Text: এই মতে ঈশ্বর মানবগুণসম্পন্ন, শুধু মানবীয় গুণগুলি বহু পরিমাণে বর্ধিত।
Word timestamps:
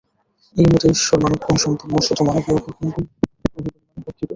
এই 0.55 0.67
মতে 0.71 0.87
ঈশ্বর 0.95 1.17
মানবগুণসম্পন্ন, 1.23 1.93
শুধু 2.07 2.21
মানবীয় 2.27 2.57
গুণগুলি 2.57 2.89
বহু 2.89 3.01
পরিমাণে 3.53 3.97
বর্ধিত। 3.97 4.29